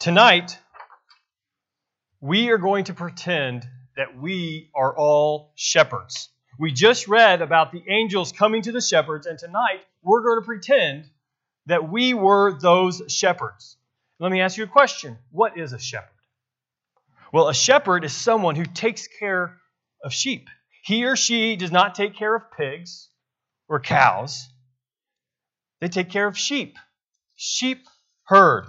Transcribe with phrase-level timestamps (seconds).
[0.00, 0.58] Tonight,
[2.22, 6.30] we are going to pretend that we are all shepherds.
[6.58, 10.46] We just read about the angels coming to the shepherds, and tonight we're going to
[10.46, 11.04] pretend
[11.66, 13.76] that we were those shepherds.
[14.18, 16.08] Let me ask you a question What is a shepherd?
[17.30, 19.58] Well, a shepherd is someone who takes care
[20.02, 20.48] of sheep.
[20.82, 23.10] He or she does not take care of pigs
[23.68, 24.48] or cows,
[25.82, 26.78] they take care of sheep.
[27.36, 27.86] Sheep
[28.24, 28.64] herd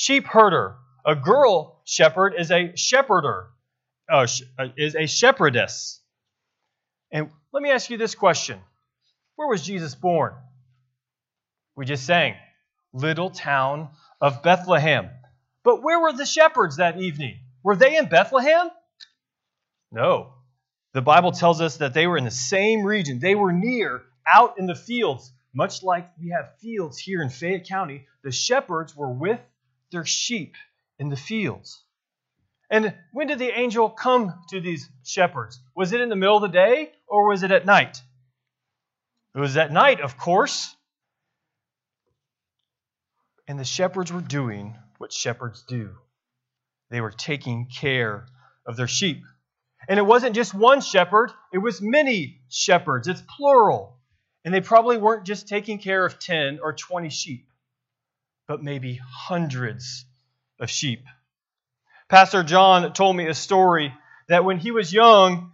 [0.00, 0.76] sheep herder.
[1.04, 3.48] A girl shepherd is a shepherder,
[4.10, 4.26] uh,
[4.58, 6.00] uh, is a shepherdess.
[7.12, 8.58] And let me ask you this question
[9.36, 10.34] Where was Jesus born?
[11.76, 12.34] We just sang,
[12.94, 15.10] little town of Bethlehem.
[15.64, 17.38] But where were the shepherds that evening?
[17.62, 18.70] Were they in Bethlehem?
[19.92, 20.32] No.
[20.94, 23.18] The Bible tells us that they were in the same region.
[23.20, 25.30] They were near, out in the fields.
[25.52, 29.40] Much like we have fields here in Fayette County, the shepherds were with
[29.90, 30.54] their sheep
[30.98, 31.82] in the fields.
[32.70, 35.60] And when did the angel come to these shepherds?
[35.74, 38.00] Was it in the middle of the day or was it at night?
[39.34, 40.74] It was at night, of course.
[43.48, 45.96] And the shepherds were doing what shepherds do
[46.90, 48.26] they were taking care
[48.66, 49.22] of their sheep.
[49.88, 53.08] And it wasn't just one shepherd, it was many shepherds.
[53.08, 53.96] It's plural.
[54.44, 57.46] And they probably weren't just taking care of 10 or 20 sheep
[58.50, 60.04] but maybe hundreds
[60.58, 61.04] of sheep.
[62.08, 63.94] Pastor John told me a story
[64.28, 65.52] that when he was young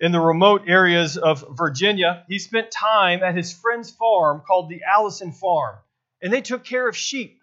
[0.00, 4.80] in the remote areas of Virginia, he spent time at his friend's farm called the
[4.90, 5.76] Allison Farm,
[6.22, 7.42] and they took care of sheep.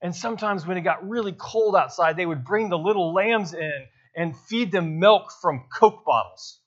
[0.00, 3.86] And sometimes when it got really cold outside, they would bring the little lambs in
[4.16, 6.58] and feed them milk from Coke bottles.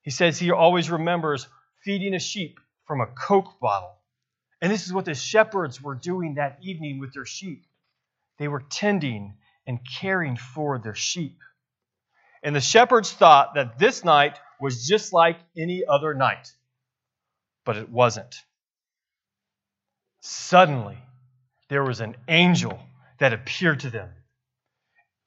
[0.00, 1.46] He says he always remembers
[1.84, 4.01] feeding a sheep from a Coke bottle.
[4.62, 7.66] And this is what the shepherds were doing that evening with their sheep.
[8.38, 9.34] They were tending
[9.66, 11.38] and caring for their sheep.
[12.44, 16.48] And the shepherds thought that this night was just like any other night.
[17.64, 18.36] But it wasn't.
[20.20, 20.98] Suddenly,
[21.68, 22.78] there was an angel
[23.18, 24.10] that appeared to them.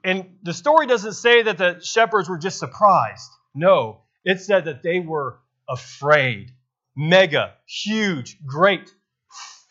[0.02, 3.30] And the story doesn't say that the shepherds were just surprised.
[3.54, 6.52] No, it said that they were afraid.
[6.96, 8.94] Mega, huge, great,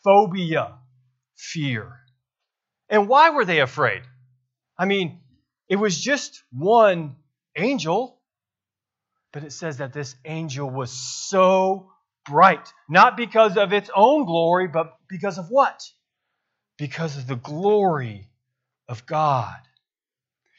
[0.05, 0.75] phobia,
[1.35, 1.91] fear.
[2.89, 4.03] And why were they afraid?
[4.77, 5.19] I mean,
[5.67, 7.15] it was just one
[7.57, 8.21] angel,
[9.33, 11.91] but it says that this angel was so
[12.25, 15.81] bright, not because of its own glory, but because of what?
[16.77, 18.29] Because of the glory
[18.87, 19.59] of God.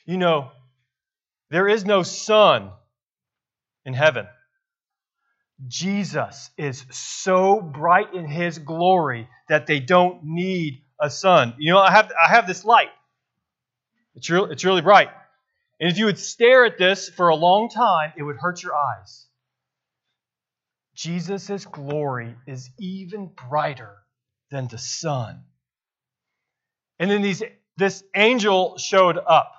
[0.04, 0.50] You know,
[1.50, 2.72] there is no sun
[3.84, 4.26] in heaven.
[5.66, 11.54] Jesus is so bright in his glory that they don't need a sun.
[11.58, 12.90] You know, I have I have this light.
[14.14, 15.08] It's real, it's really bright.
[15.80, 18.74] And if you would stare at this for a long time, it would hurt your
[18.74, 19.26] eyes.
[20.94, 23.94] Jesus' glory is even brighter
[24.50, 25.44] than the sun.
[26.98, 27.42] And then these,
[27.76, 29.52] this angel showed up,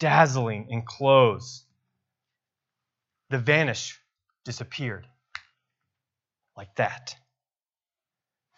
[0.00, 1.64] dazzling in clothes
[3.30, 3.98] the vanish
[4.44, 5.06] disappeared.
[6.56, 7.14] Like that.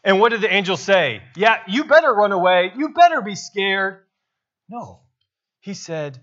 [0.02, 1.22] And what did the angel say?
[1.36, 2.72] Yeah, you better run away.
[2.76, 3.98] You better be scared.
[4.68, 5.00] No.
[5.60, 6.18] He said,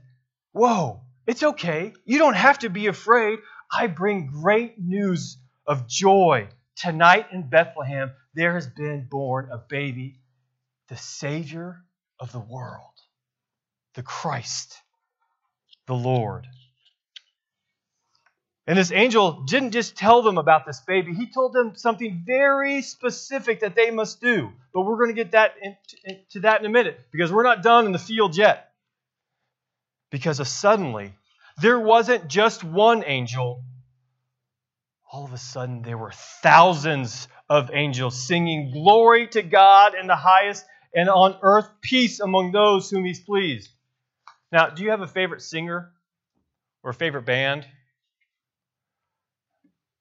[0.51, 1.93] Whoa, it's okay.
[2.05, 3.39] You don't have to be afraid.
[3.71, 5.37] I bring great news
[5.67, 6.47] of joy.
[6.75, 10.19] Tonight in Bethlehem, there has been born a baby,
[10.89, 11.83] the Savior
[12.19, 12.93] of the world,
[13.95, 14.81] the Christ,
[15.85, 16.47] the Lord.
[18.67, 22.81] And this angel didn't just tell them about this baby, he told them something very
[22.81, 24.51] specific that they must do.
[24.73, 27.63] But we're going to get that into, to that in a minute because we're not
[27.63, 28.71] done in the field yet.
[30.11, 31.13] Because suddenly,
[31.61, 33.63] there wasn't just one angel.
[35.13, 40.15] All of a sudden, there were thousands of angels singing glory to God in the
[40.17, 43.69] highest, and on earth peace among those whom He's pleased.
[44.51, 45.93] Now, do you have a favorite singer
[46.83, 47.65] or a favorite band?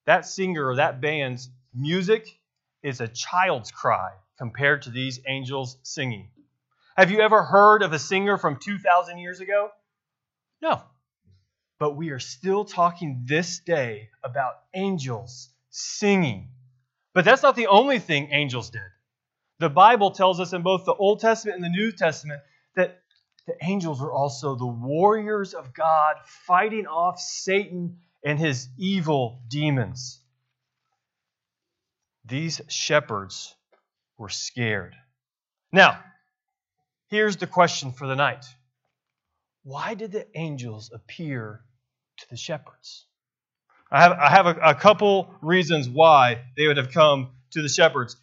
[0.07, 2.39] That singer or that band's music
[2.81, 6.29] is a child's cry compared to these angels singing.
[6.95, 9.69] Have you ever heard of a singer from 2,000 years ago?
[10.61, 10.81] No.
[11.77, 16.49] But we are still talking this day about angels singing.
[17.13, 18.81] But that's not the only thing angels did.
[19.59, 22.41] The Bible tells us in both the Old Testament and the New Testament
[22.75, 23.01] that
[23.45, 30.21] the angels were also the warriors of God fighting off Satan and his evil demons.
[32.25, 33.55] These shepherds
[34.17, 34.95] were scared.
[35.71, 35.99] Now,
[37.09, 38.45] here's the question for the night
[39.63, 41.61] Why did the angels appear
[42.17, 43.05] to the shepherds?
[43.89, 47.69] I have, I have a, a couple reasons why they would have come to the
[47.69, 48.17] shepherds.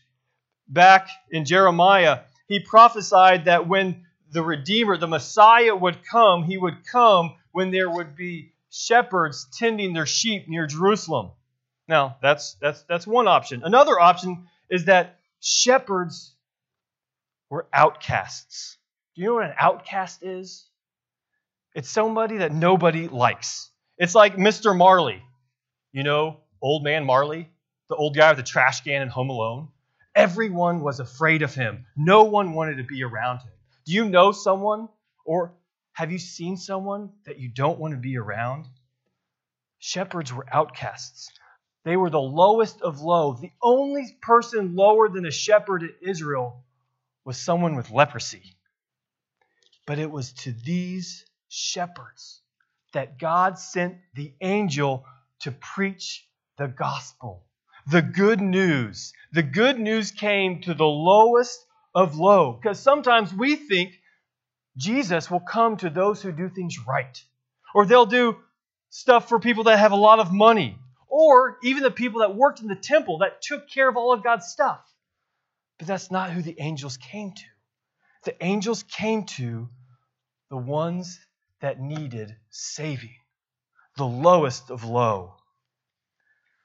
[0.69, 6.85] Back in Jeremiah, he prophesied that when the Redeemer, the Messiah, would come, he would
[6.87, 11.31] come when there would be shepherds tending their sheep near Jerusalem.
[11.87, 13.63] Now, that's, that's, that's one option.
[13.63, 16.35] Another option is that shepherds
[17.51, 18.79] were outcasts.
[19.15, 20.67] Do you know what an outcast is?
[21.75, 23.71] It's somebody that nobody likes.
[23.97, 24.77] It's like Mr.
[24.77, 25.23] Marley.
[25.93, 27.49] You know, old man Marley,
[27.89, 29.69] the old guy with the trash can in Home Alone?
[30.17, 31.87] Everyone was afraid of him.
[31.97, 33.53] No one wanted to be around him.
[33.87, 34.89] Do you know someone
[35.25, 35.53] or
[35.95, 38.67] have you seen someone that you don't want to be around?
[39.79, 41.31] Shepherds were outcasts.
[41.85, 43.35] They were the lowest of low.
[43.35, 46.65] The only person lower than a shepherd in Israel
[47.25, 48.57] was someone with leprosy.
[49.87, 52.41] But it was to these shepherds
[52.93, 55.05] that God sent the angel
[55.41, 56.27] to preach
[56.59, 57.45] the gospel,
[57.87, 59.13] the good news.
[59.33, 61.65] The good news came to the lowest
[61.95, 62.59] of low.
[62.61, 63.93] Because sometimes we think
[64.77, 67.23] Jesus will come to those who do things right,
[67.75, 68.37] or they'll do
[68.91, 70.79] stuff for people that have a lot of money,
[71.09, 74.25] or even the people that worked in the temple that took care of all of
[74.25, 74.81] God's stuff.
[75.79, 77.45] But that's not who the angels came to.
[78.25, 79.69] The angels came to
[80.51, 81.21] the ones
[81.61, 83.17] that needed saving,
[83.97, 85.35] the lowest of low.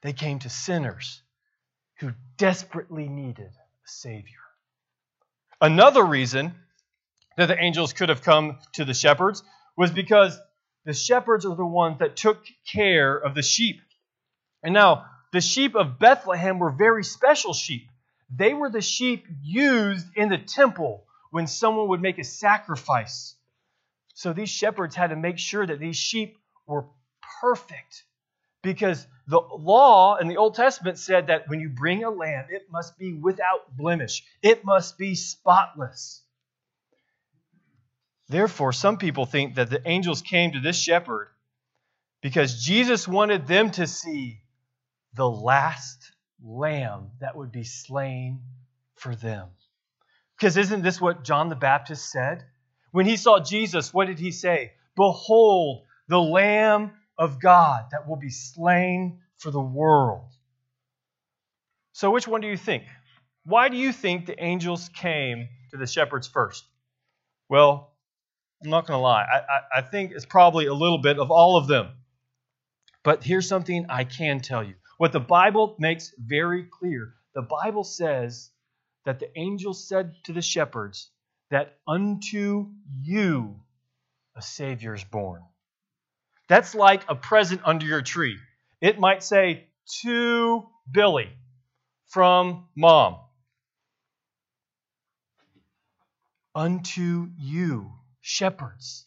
[0.01, 1.21] They came to sinners
[2.00, 4.39] who desperately needed a Savior.
[5.59, 6.55] Another reason
[7.39, 9.44] that the angels could have come to the shepherds
[9.77, 10.38] was because
[10.83, 13.80] the shepherds are the ones that took care of the sheep.
[14.62, 17.88] And now, the sheep of Bethlehem were very special sheep.
[18.30, 23.36] They were the sheep used in the temple when someone would make a sacrifice.
[24.15, 26.38] So these shepherds had to make sure that these sheep
[26.68, 26.88] were
[27.39, 28.03] perfect
[28.63, 32.63] because the law in the Old Testament said that when you bring a lamb, it
[32.69, 36.21] must be without blemish, it must be spotless.
[38.29, 41.29] Therefore, some people think that the angels came to this shepherd
[42.21, 44.41] because Jesus wanted them to see
[45.15, 46.11] the last
[46.43, 48.41] lamb that would be slain
[48.95, 49.49] for them.
[50.37, 52.45] Because isn't this what John the Baptist said?
[52.91, 54.73] When he saw Jesus, what did he say?
[54.95, 60.29] Behold, the Lamb of God that will be slain for the world.
[61.93, 62.83] So, which one do you think?
[63.43, 66.65] Why do you think the angels came to the shepherds first?
[67.49, 67.88] Well,
[68.63, 69.23] I'm not going to lie.
[69.23, 71.89] I, I, I, think it's probably a little bit of all of them.
[73.03, 74.75] But here's something I can tell you.
[74.97, 78.50] What the Bible makes very clear the Bible says
[79.06, 81.09] that the angel said to the shepherds
[81.51, 82.67] that unto
[83.01, 83.61] you
[84.35, 85.44] a Savior is born.
[86.47, 88.38] That's like a present under your tree.
[88.81, 89.67] It might say,
[90.01, 91.29] To Billy
[92.07, 93.19] from mom.
[96.55, 99.06] Unto you, shepherds,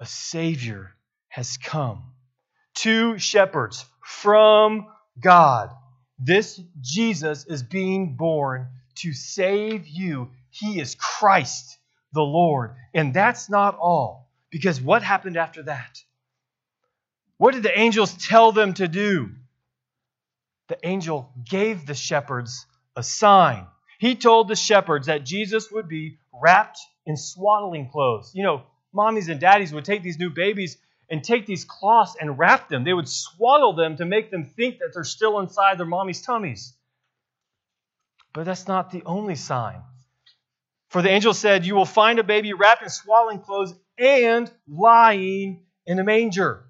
[0.00, 0.94] a Savior
[1.28, 2.12] has come.
[2.76, 4.86] To shepherds from
[5.20, 5.70] God.
[6.18, 10.30] This Jesus is being born to save you.
[10.50, 11.78] He is Christ
[12.12, 12.74] the Lord.
[12.94, 15.98] And that's not all, because what happened after that?
[17.38, 19.30] What did the angels tell them to do?
[20.68, 23.66] The angel gave the shepherds a sign.
[23.98, 28.32] He told the shepherds that Jesus would be wrapped in swaddling clothes.
[28.34, 28.62] You know,
[28.94, 30.76] mommies and daddies would take these new babies
[31.10, 32.84] and take these cloths and wrap them.
[32.84, 36.74] They would swaddle them to make them think that they're still inside their mommy's tummies.
[38.32, 39.82] But that's not the only sign.
[40.88, 45.64] For the angel said, You will find a baby wrapped in swaddling clothes and lying
[45.86, 46.66] in a manger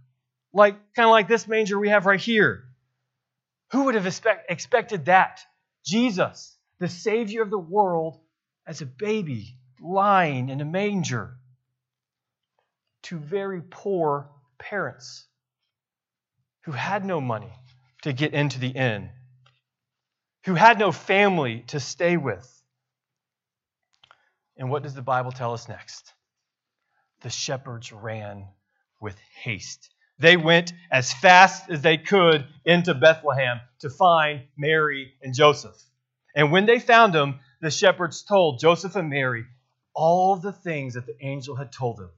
[0.53, 2.65] like kind of like this manger we have right here.
[3.73, 5.41] Who would have expect, expected that?
[5.85, 8.21] Jesus, the Savior of the world,
[8.67, 11.37] as a baby lying in a manger.
[13.05, 15.27] To very poor parents
[16.63, 17.53] who had no money
[18.03, 19.11] to get into the inn,
[20.47, 22.49] who had no family to stay with.
[24.57, 26.13] And what does the Bible tell us next?
[27.23, 28.47] The shepherds ran
[29.01, 35.35] with haste they went as fast as they could into Bethlehem to find Mary and
[35.35, 35.77] Joseph.
[36.35, 39.45] And when they found them, the shepherds told Joseph and Mary
[39.95, 42.11] all the things that the angel had told them.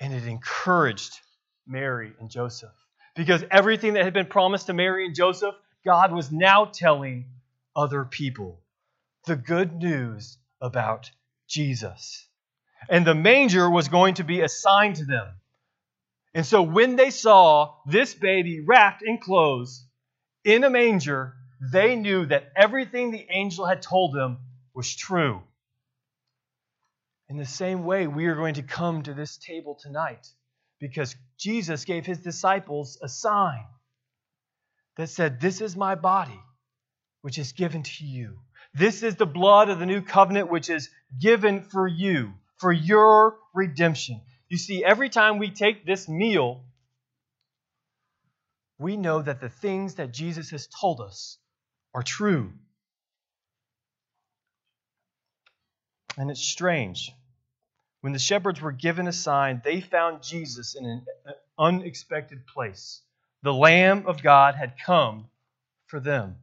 [0.00, 1.20] And it encouraged
[1.66, 2.74] Mary and Joseph
[3.16, 7.26] because everything that had been promised to Mary and Joseph, God was now telling
[7.74, 8.60] other people
[9.26, 11.10] the good news about
[11.48, 12.26] Jesus.
[12.88, 15.26] And the manger was going to be assigned to them.
[16.34, 19.84] And so when they saw this baby wrapped in clothes
[20.44, 21.34] in a manger,
[21.72, 24.38] they knew that everything the angel had told them
[24.74, 25.42] was true.
[27.28, 30.26] In the same way, we are going to come to this table tonight
[30.80, 33.64] because Jesus gave his disciples a sign
[34.96, 36.40] that said, This is my body,
[37.20, 38.38] which is given to you.
[38.74, 40.88] This is the blood of the new covenant, which is
[41.20, 44.22] given for you, for your redemption.
[44.48, 46.64] You see, every time we take this meal,
[48.78, 51.38] we know that the things that Jesus has told us
[51.92, 52.52] are true.
[56.16, 57.12] And it's strange.
[58.00, 61.04] When the shepherds were given a sign, they found Jesus in an
[61.58, 63.02] unexpected place.
[63.42, 65.28] The Lamb of God had come
[65.86, 66.36] for them.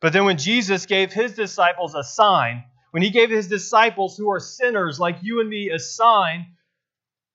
[0.00, 4.30] But then when Jesus gave his disciples a sign, when he gave his disciples who
[4.30, 6.54] are sinners like you and me a sign,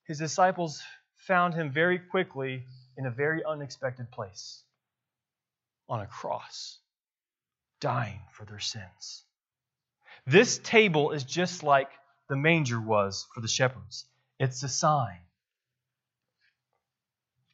[0.04, 0.82] his disciples
[1.16, 2.64] found him very quickly
[2.96, 4.62] in a very unexpected place
[5.88, 6.78] on a cross,
[7.80, 9.24] dying for their sins.
[10.26, 11.88] This table is just like
[12.30, 14.06] the manger was for the shepherds.
[14.38, 15.18] It's a sign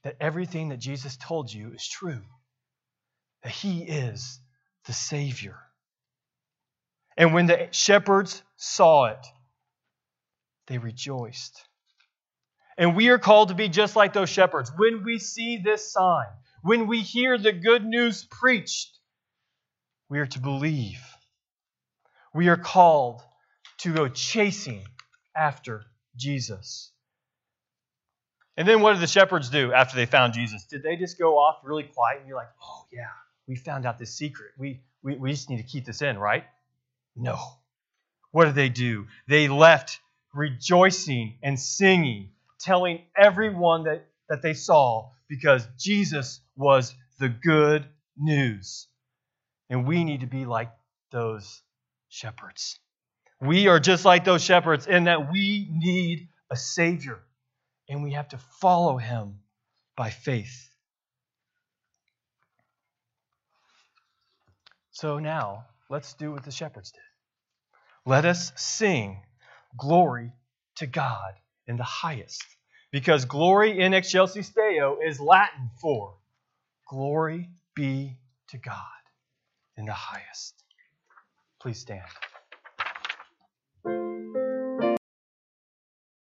[0.04, 2.22] that everything that Jesus told you is true,
[3.42, 4.38] that He is
[4.84, 5.56] the Savior.
[7.16, 9.26] And when the shepherds saw it,
[10.66, 11.58] they rejoiced.
[12.76, 14.70] And we are called to be just like those shepherds.
[14.76, 16.26] When we see this sign,
[16.62, 18.98] when we hear the good news preached,
[20.10, 21.00] we are to believe.
[22.34, 23.22] We are called
[23.78, 24.84] to go chasing
[25.34, 25.84] after
[26.16, 26.90] Jesus.
[28.56, 30.64] And then what did the shepherds do after they found Jesus?
[30.64, 33.08] Did they just go off really quiet and be like, oh, yeah,
[33.46, 34.52] we found out this secret.
[34.58, 36.44] We, we, we just need to keep this in, right?
[37.14, 37.38] No.
[38.30, 39.06] What did they do?
[39.28, 40.00] They left
[40.34, 42.30] rejoicing and singing,
[42.60, 48.88] telling everyone that, that they saw because Jesus was the good news.
[49.68, 50.70] And we need to be like
[51.10, 51.62] those
[52.08, 52.78] shepherds.
[53.40, 57.20] We are just like those shepherds in that we need a Savior
[57.88, 59.40] and we have to follow Him
[59.96, 60.70] by faith.
[64.90, 67.02] So now, let's do what the shepherds did.
[68.06, 69.20] Let us sing
[69.76, 70.32] glory
[70.76, 71.34] to God
[71.66, 72.44] in the highest.
[72.92, 76.14] Because Gloria in excelsis Deo is Latin for
[76.88, 78.16] glory be
[78.48, 78.76] to God
[79.76, 80.54] in the highest.
[81.60, 82.02] Please stand.